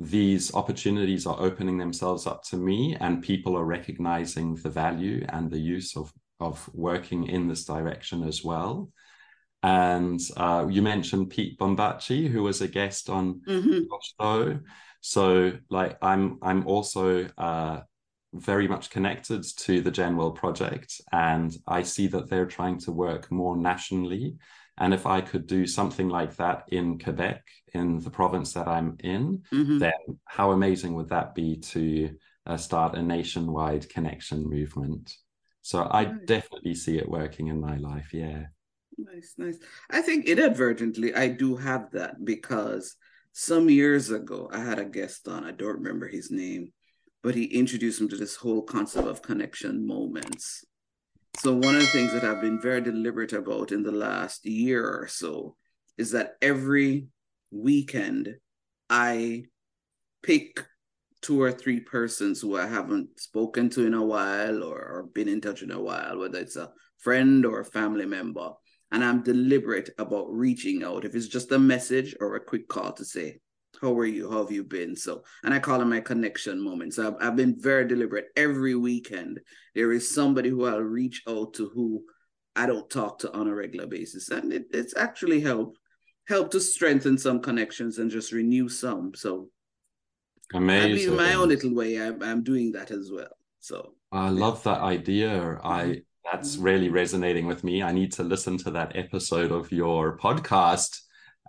these 0.04 0.54
opportunities 0.54 1.26
are 1.26 1.40
opening 1.40 1.78
themselves 1.78 2.26
up 2.26 2.42
to 2.44 2.56
me, 2.56 2.96
and 3.00 3.22
people 3.22 3.56
are 3.56 3.64
recognizing 3.64 4.54
the 4.56 4.70
value 4.70 5.24
and 5.28 5.50
the 5.50 5.58
use 5.58 5.96
of, 5.96 6.12
of 6.40 6.68
working 6.74 7.26
in 7.26 7.48
this 7.48 7.64
direction 7.64 8.22
as 8.22 8.44
well. 8.44 8.90
And 9.62 10.20
uh, 10.36 10.66
you 10.68 10.82
mentioned 10.82 11.30
Pete 11.30 11.58
Bombaci, 11.58 12.28
who 12.28 12.42
was 12.42 12.60
a 12.60 12.68
guest 12.68 13.08
on 13.08 13.40
Mhm. 13.48 13.86
your 13.88 14.00
show. 14.20 14.60
So, 15.00 15.52
like, 15.70 15.96
I'm 16.02 16.38
I'm 16.42 16.66
also 16.66 17.26
uh, 17.38 17.80
very 18.32 18.68
much 18.68 18.90
connected 18.90 19.42
to 19.58 19.80
the 19.80 19.90
Genwell 19.90 20.34
project, 20.34 21.00
and 21.12 21.56
I 21.66 21.82
see 21.82 22.08
that 22.08 22.28
they're 22.28 22.46
trying 22.46 22.78
to 22.80 22.92
work 22.92 23.30
more 23.30 23.56
nationally. 23.56 24.36
And 24.78 24.92
if 24.92 25.06
I 25.06 25.20
could 25.20 25.46
do 25.46 25.66
something 25.66 26.08
like 26.08 26.36
that 26.36 26.64
in 26.68 26.98
Quebec, 26.98 27.44
in 27.74 28.00
the 28.00 28.10
province 28.10 28.52
that 28.54 28.66
I'm 28.66 28.96
in, 29.00 29.44
Mhm. 29.52 29.78
then 29.78 30.18
how 30.24 30.50
amazing 30.50 30.94
would 30.94 31.08
that 31.10 31.34
be 31.34 31.56
to 31.58 32.16
uh, 32.46 32.56
start 32.56 32.96
a 32.96 33.02
nationwide 33.02 33.88
connection 33.88 34.48
movement? 34.48 35.16
So 35.62 35.88
I 35.90 36.04
Nice. 36.04 36.26
definitely 36.26 36.74
see 36.74 36.98
it 36.98 37.08
working 37.08 37.46
in 37.48 37.60
my 37.60 37.76
life. 37.76 38.12
Yeah. 38.12 38.46
Nice, 38.98 39.34
nice. 39.38 39.58
I 39.90 40.02
think 40.02 40.26
inadvertently 40.26 41.14
I 41.14 41.28
do 41.28 41.56
have 41.56 41.90
that 41.92 42.24
because 42.24 42.96
some 43.32 43.68
years 43.68 44.10
ago 44.10 44.48
I 44.52 44.60
had 44.60 44.78
a 44.78 44.84
guest 44.84 45.26
on, 45.26 45.44
I 45.44 45.52
don't 45.52 45.78
remember 45.78 46.06
his 46.06 46.30
name, 46.30 46.72
but 47.22 47.34
he 47.34 47.44
introduced 47.44 48.00
him 48.00 48.08
to 48.10 48.16
this 48.16 48.36
whole 48.36 48.62
concept 48.62 49.08
of 49.08 49.22
connection 49.22 49.86
moments. 49.86 50.64
So, 51.38 51.52
one 51.52 51.74
of 51.74 51.82
the 51.82 51.86
things 51.88 52.12
that 52.12 52.24
I've 52.24 52.40
been 52.40 52.60
very 52.60 52.80
deliberate 52.80 53.32
about 53.32 53.72
in 53.72 53.82
the 53.82 53.92
last 53.92 54.46
year 54.46 54.88
or 54.88 55.08
so 55.08 55.56
is 55.98 56.12
that 56.12 56.36
every 56.40 57.08
weekend 57.50 58.36
I 58.88 59.44
pick 60.22 60.64
two 61.20 61.42
or 61.42 61.52
three 61.52 61.80
persons 61.80 62.40
who 62.40 62.56
I 62.56 62.66
haven't 62.66 63.18
spoken 63.18 63.68
to 63.70 63.86
in 63.86 63.94
a 63.94 64.04
while 64.04 64.62
or, 64.62 64.78
or 64.78 65.10
been 65.14 65.28
in 65.28 65.40
touch 65.40 65.62
in 65.62 65.70
a 65.70 65.80
while, 65.80 66.18
whether 66.18 66.38
it's 66.38 66.56
a 66.56 66.70
friend 66.98 67.44
or 67.44 67.60
a 67.60 67.64
family 67.64 68.06
member. 68.06 68.50
And 68.92 69.04
I'm 69.04 69.22
deliberate 69.22 69.90
about 69.98 70.30
reaching 70.30 70.84
out. 70.84 71.04
If 71.04 71.14
it's 71.14 71.28
just 71.28 71.52
a 71.52 71.58
message 71.58 72.14
or 72.20 72.36
a 72.36 72.44
quick 72.44 72.68
call 72.68 72.92
to 72.92 73.04
say, 73.04 73.40
how 73.80 73.96
are 73.98 74.06
you? 74.06 74.30
How 74.30 74.38
have 74.38 74.52
you 74.52 74.64
been? 74.64 74.96
So, 74.96 75.24
and 75.42 75.52
I 75.52 75.58
call 75.58 75.78
them 75.78 75.90
my 75.90 76.00
connection 76.00 76.62
moments. 76.62 76.98
I've, 76.98 77.14
I've 77.20 77.36
been 77.36 77.54
very 77.58 77.86
deliberate. 77.86 78.28
Every 78.36 78.74
weekend, 78.74 79.40
there 79.74 79.92
is 79.92 80.14
somebody 80.14 80.48
who 80.50 80.66
I'll 80.66 80.80
reach 80.80 81.22
out 81.28 81.54
to 81.54 81.68
who 81.68 82.04
I 82.56 82.66
don't 82.66 82.88
talk 82.88 83.18
to 83.20 83.32
on 83.32 83.48
a 83.48 83.54
regular 83.54 83.86
basis. 83.86 84.28
And 84.30 84.52
it, 84.52 84.66
it's 84.72 84.96
actually 84.96 85.40
helped 85.40 85.78
help 86.26 86.50
to 86.52 86.60
strengthen 86.60 87.18
some 87.18 87.40
connections 87.40 87.98
and 87.98 88.10
just 88.10 88.32
renew 88.32 88.68
some. 88.68 89.12
So 89.14 89.48
amazing. 90.52 91.10
in 91.10 91.16
my 91.16 91.34
own 91.34 91.48
little 91.48 91.74
way, 91.74 92.00
I'm, 92.00 92.22
I'm 92.22 92.42
doing 92.42 92.72
that 92.72 92.90
as 92.90 93.10
well. 93.12 93.36
So 93.60 93.94
I 94.12 94.28
love 94.28 94.62
that 94.64 94.80
idea. 94.80 95.58
I 95.62 95.82
mm-hmm. 95.82 95.98
that's 96.30 96.56
really 96.56 96.88
resonating 96.88 97.46
with 97.46 97.64
me. 97.64 97.82
I 97.82 97.92
need 97.92 98.12
to 98.12 98.22
listen 98.22 98.56
to 98.58 98.70
that 98.72 98.96
episode 98.96 99.52
of 99.52 99.72
your 99.72 100.18
podcast 100.18 101.00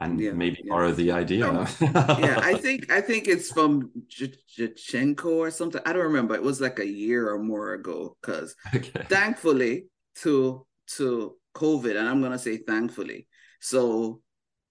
and 0.01 0.19
yeah, 0.19 0.31
maybe 0.31 0.61
yeah. 0.63 0.69
borrow 0.69 0.91
the 0.91 1.11
idea. 1.11 1.47
yeah, 1.81 2.39
I 2.43 2.55
think 2.55 2.91
I 2.91 3.01
think 3.01 3.27
it's 3.27 3.51
from 3.51 3.91
Jachenko 4.09 5.25
or 5.25 5.51
something. 5.51 5.81
I 5.85 5.93
don't 5.93 6.03
remember. 6.03 6.35
It 6.35 6.43
was 6.43 6.59
like 6.59 6.79
a 6.79 6.87
year 6.87 7.29
or 7.29 7.39
more 7.39 7.73
ago. 7.73 8.17
Because 8.21 8.55
okay. 8.75 9.05
thankfully 9.07 9.85
to 10.21 10.65
to 10.97 11.35
COVID, 11.55 11.97
and 11.97 12.07
I'm 12.09 12.21
gonna 12.21 12.39
say 12.39 12.57
thankfully. 12.57 13.27
So 13.61 14.21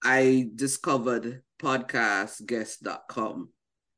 I 0.03 0.49
discovered 0.53 1.41
podcastguest.com, 1.59 3.49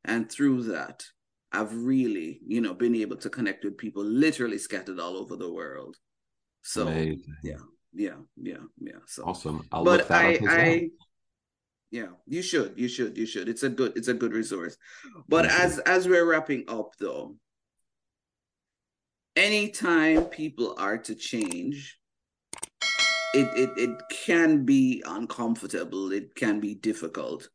and 0.05 0.31
through 0.31 0.63
that, 0.63 1.03
I've 1.51 1.75
really, 1.75 2.39
you 2.48 2.62
know, 2.62 2.74
been 2.74 2.96
able 2.96 3.17
to 3.17 3.29
connect 3.29 3.65
with 3.65 3.77
people 3.77 4.03
literally 4.03 4.57
scattered 4.57 5.00
all 5.00 5.17
over 5.17 5.36
the 5.36 5.51
world. 5.51 5.98
So 6.62 6.88
Amazing. 6.88 7.36
yeah, 7.43 7.57
yeah, 7.93 8.15
yeah, 8.38 8.63
yeah. 8.79 9.00
So 9.07 9.24
awesome. 9.24 9.67
I'll 9.72 9.84
but 9.84 10.10
I, 10.10 10.39
I, 10.48 10.89
yeah, 11.89 12.08
you 12.25 12.41
should, 12.41 12.74
you 12.77 12.88
should, 12.88 13.17
you 13.17 13.25
should. 13.25 13.48
It's 13.48 13.63
a 13.63 13.70
good, 13.70 13.94
it's 13.96 14.10
a 14.10 14.13
good 14.13 14.34
resource. 14.34 14.77
But 15.29 15.46
Thank 15.46 15.62
as 15.62 15.79
as 15.79 16.08
we're 16.08 16.25
wrapping 16.25 16.65
up, 16.67 16.96
though, 17.00 17.38
anytime 19.36 20.25
people 20.25 20.75
are 20.77 20.98
to 20.98 21.15
change, 21.15 21.98
it, 23.32 23.53
it 23.56 23.77
it 23.77 24.10
can 24.10 24.65
be 24.65 25.03
uncomfortable 25.06 26.12
it 26.12 26.36
can 26.36 26.60
be 26.60 26.75
difficult. 26.75 27.50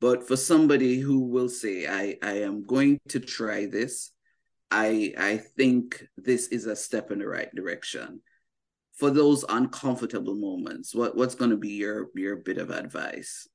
But 0.00 0.26
for 0.26 0.36
somebody 0.36 0.98
who 0.98 1.20
will 1.20 1.48
say 1.48 1.86
i 1.86 2.16
i 2.22 2.38
am 2.38 2.64
going 2.64 2.98
to 3.08 3.20
try 3.20 3.66
this. 3.66 4.10
I 4.70 5.14
i 5.18 5.36
think 5.36 6.04
this 6.16 6.48
is 6.48 6.66
a 6.66 6.76
step 6.76 7.10
in 7.10 7.20
the 7.20 7.28
right 7.28 7.54
direction. 7.54 8.22
For 8.94 9.10
those 9.10 9.44
uncomfortable 9.48 10.34
moments 10.34 10.94
what 10.94 11.16
what's 11.16 11.36
going 11.36 11.50
to 11.50 11.56
be 11.56 11.74
your 11.74 12.08
your 12.14 12.36
bit 12.36 12.58
of 12.58 12.70
advice 12.70 13.46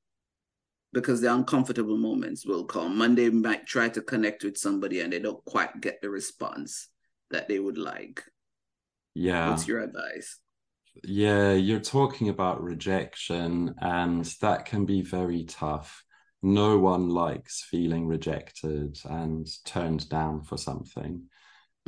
because 0.94 1.20
the 1.20 1.32
uncomfortable 1.32 1.98
moments 1.98 2.46
will 2.46 2.64
come 2.64 2.96
monday 2.96 3.28
might 3.28 3.66
try 3.66 3.88
to 3.88 4.00
connect 4.00 4.42
with 4.44 4.56
somebody 4.56 5.00
and 5.00 5.12
they 5.12 5.18
don't 5.18 5.44
quite 5.44 5.80
get 5.80 6.00
the 6.00 6.08
response 6.08 6.88
that 7.30 7.48
they 7.48 7.58
would 7.58 7.78
like 7.78 8.24
yeah 9.14 9.50
what's 9.50 9.68
your 9.68 9.80
advice 9.80 10.38
yeah, 11.02 11.52
you're 11.52 11.80
talking 11.80 12.28
about 12.28 12.62
rejection, 12.62 13.74
and 13.80 14.24
that 14.40 14.64
can 14.64 14.84
be 14.84 15.02
very 15.02 15.44
tough. 15.44 16.04
No 16.42 16.78
one 16.78 17.08
likes 17.08 17.66
feeling 17.68 18.06
rejected 18.06 18.98
and 19.04 19.46
turned 19.64 20.08
down 20.08 20.42
for 20.42 20.56
something. 20.56 21.24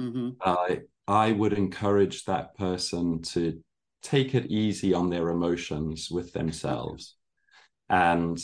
Mm-hmm. 0.01 0.31
I 0.41 0.81
I 1.07 1.33
would 1.33 1.53
encourage 1.53 2.25
that 2.25 2.57
person 2.57 3.23
to 3.23 3.63
take 4.03 4.35
it 4.35 4.47
easy 4.47 4.93
on 4.93 5.09
their 5.09 5.29
emotions 5.29 6.09
with 6.11 6.33
themselves, 6.33 7.17
and 7.89 8.39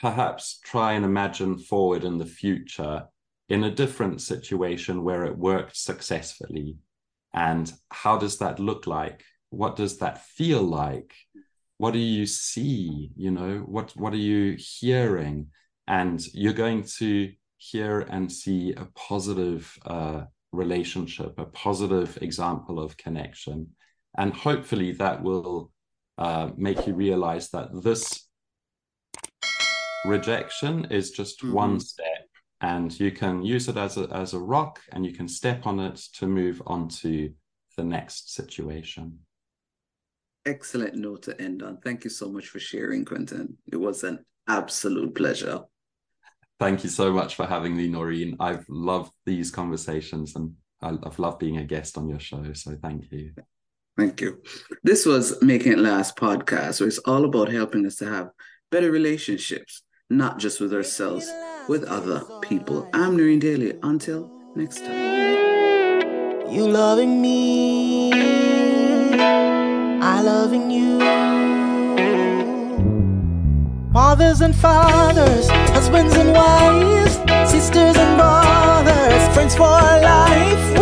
perhaps 0.00 0.58
try 0.64 0.94
and 0.94 1.04
imagine 1.04 1.58
forward 1.58 2.04
in 2.04 2.18
the 2.18 2.26
future 2.26 3.04
in 3.48 3.64
a 3.64 3.70
different 3.70 4.20
situation 4.20 5.04
where 5.04 5.24
it 5.24 5.36
worked 5.36 5.76
successfully? 5.76 6.76
And 7.34 7.72
how 7.90 8.16
does 8.16 8.38
that 8.38 8.58
look 8.58 8.86
like? 8.86 9.24
What 9.50 9.76
does 9.76 9.98
that 9.98 10.24
feel 10.24 10.62
like? 10.62 11.14
What 11.78 11.92
do 11.92 11.98
you 11.98 12.26
see 12.26 13.10
you 13.16 13.30
know? 13.30 13.58
What 13.58 13.92
what 13.96 14.12
are 14.12 14.26
you 14.32 14.56
hearing? 14.58 15.48
And 15.86 16.24
you're 16.34 16.52
going 16.52 16.84
to 16.98 17.32
hear 17.58 18.00
and 18.00 18.32
see 18.32 18.72
a 18.72 18.86
positive 18.94 19.76
uh, 19.84 20.22
relationship 20.52 21.38
a 21.38 21.44
positive 21.44 22.18
example 22.22 22.80
of 22.80 22.96
connection. 22.96 23.68
And 24.16 24.34
hopefully 24.34 24.92
that 24.92 25.22
will 25.22 25.70
uh, 26.18 26.50
make 26.56 26.86
you 26.86 26.94
realize 26.94 27.50
that 27.50 27.68
this 27.82 28.29
rejection 30.06 30.86
is 30.86 31.10
just 31.10 31.40
mm-hmm. 31.40 31.52
one 31.52 31.80
step 31.80 32.26
and 32.60 32.98
you 32.98 33.10
can 33.10 33.42
use 33.42 33.68
it 33.68 33.76
as 33.76 33.96
a, 33.96 34.08
as 34.12 34.34
a 34.34 34.38
rock 34.38 34.80
and 34.92 35.04
you 35.04 35.12
can 35.12 35.28
step 35.28 35.66
on 35.66 35.80
it 35.80 35.96
to 36.14 36.26
move 36.26 36.62
on 36.66 36.88
to 36.88 37.32
the 37.76 37.84
next 37.84 38.34
situation 38.34 39.18
excellent 40.46 40.94
note 40.94 41.22
to 41.22 41.40
end 41.40 41.62
on. 41.62 41.78
Thank 41.78 42.04
you 42.04 42.10
so 42.10 42.30
much 42.30 42.48
for 42.48 42.58
sharing, 42.58 43.04
Quinten. 43.04 43.54
It 43.70 43.76
was 43.76 44.04
an 44.04 44.24
absolute 44.48 45.14
pleasure. 45.14 45.62
Thank 46.58 46.84
you 46.84 46.90
so 46.90 47.12
much 47.12 47.36
for 47.36 47.46
having 47.46 47.76
me, 47.76 47.88
Noreen. 47.88 48.36
I've 48.40 48.66
loved 48.68 49.12
these 49.24 49.50
conversations 49.50 50.36
and 50.36 50.54
I've 50.82 51.18
loved 51.18 51.38
being 51.38 51.58
a 51.58 51.64
guest 51.64 51.96
on 51.96 52.08
your 52.08 52.20
show. 52.20 52.52
So 52.52 52.76
thank 52.82 53.10
you. 53.10 53.32
Thank 53.96 54.20
you. 54.20 54.42
This 54.82 55.04
was 55.04 55.42
Making 55.42 55.72
It 55.72 55.78
Last 55.78 56.16
podcast, 56.16 56.80
where 56.80 56.88
it's 56.88 56.98
all 56.98 57.24
about 57.24 57.50
helping 57.50 57.86
us 57.86 57.96
to 57.96 58.06
have 58.06 58.30
better 58.70 58.90
relationships, 58.90 59.82
not 60.10 60.38
just 60.38 60.60
with 60.60 60.74
ourselves, 60.74 61.30
with 61.68 61.84
other 61.84 62.22
people. 62.42 62.88
I'm 62.92 63.16
Noreen 63.16 63.38
Daly. 63.38 63.78
Until 63.82 64.30
next 64.56 64.80
time. 64.80 66.50
You 66.50 66.68
loving 66.68 67.22
me 67.22 68.12
I 70.02 70.20
loving 70.22 70.70
you. 70.70 70.98
Mothers 73.92 74.40
and 74.40 74.54
fathers, 74.54 75.48
husbands 75.70 76.14
and 76.14 76.32
wives, 76.32 77.14
sisters 77.50 77.96
and 77.96 78.16
brothers, 78.16 79.34
friends 79.34 79.54
for 79.54 79.62
life. 79.62 80.79